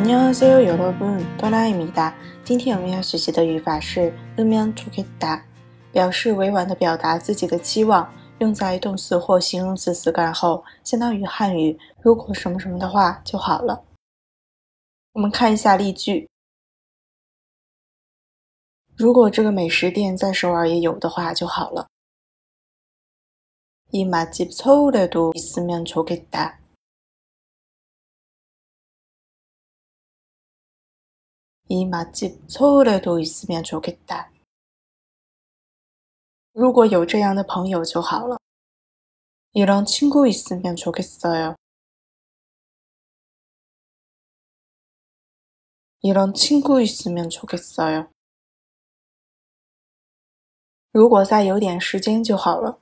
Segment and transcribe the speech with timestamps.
[0.00, 2.14] 안녕하세요여러분多拉米达。
[2.44, 5.42] 今天我们要学习的语法是으면좋겠다，
[5.92, 13.84] 表示委婉的表达自己的期望，用在动词或形容词词干后，相当于汉语“如果什么什么的话就好了”。
[15.14, 16.28] 我们看一下例句：
[18.96, 21.86] 如果这个美食店在首尔也有的话就好了。
[23.92, 26.58] 이맛집서울에도있으면좋겠다
[31.70, 34.30] 이 맛집 서울에도 있으면 좋겠다.
[36.52, 38.38] 如果有这样的朋友就好了.
[39.52, 41.56] 이런 친구 있으면 좋겠어요.
[46.02, 48.08] 이런 친구 있으면 좋겠어요.
[50.92, 52.78] 如果再有点时间就好了.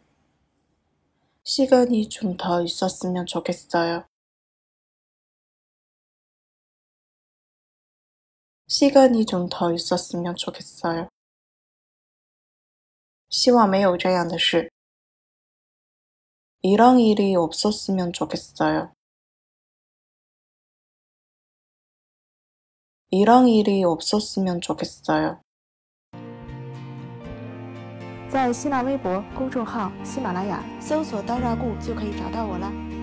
[1.42, 4.04] 시간이 좀 더 있었으면 좋겠어요.
[8.68, 11.08] 시간이 좀 더 있었으면 좋겠어요.
[13.28, 14.70] 希望没有这样的事.
[16.62, 18.92] 이런 일이 없었으면 좋겠어요.
[23.10, 25.40] 이런 일이 없었으면 좋겠어요.
[28.30, 32.97] 在新浪微博公众号“喜马拉雅”搜索“刀扎固”就可以找到我了。